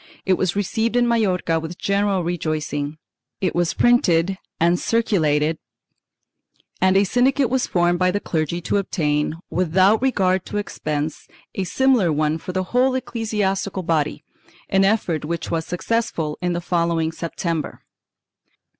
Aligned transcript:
It 0.25 0.33
was 0.33 0.55
received 0.55 0.95
in 0.95 1.07
Majorca 1.07 1.59
with 1.59 1.77
general 1.77 2.23
rejoicing; 2.23 2.97
it 3.39 3.53
w^as 3.53 3.77
printed 3.77 4.39
and 4.59 4.79
circulated 4.79 5.59
and 6.81 6.97
a 6.97 7.03
syndicate 7.03 7.51
was 7.51 7.67
formed 7.67 7.99
by 7.99 8.09
the 8.09 8.19
clergy 8.19 8.61
to 8.61 8.77
obtain, 8.77 9.35
without 9.51 10.01
regard 10.01 10.43
to 10.47 10.57
expense, 10.57 11.27
a 11.53 11.65
similar 11.65 12.11
one 12.11 12.39
for 12.39 12.51
the 12.51 12.63
whole 12.73 12.93
ecclesi 12.93 13.41
astical 13.43 13.85
body, 13.85 14.23
an 14.69 14.83
effort 14.83 15.23
which 15.23 15.51
was 15.51 15.67
successful 15.67 16.35
in 16.41 16.53
the 16.53 16.61
following 16.61 17.11
September. 17.11 17.83